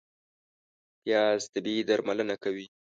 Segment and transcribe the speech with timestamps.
[1.03, 2.65] پیاز طبیعي درملنه کوي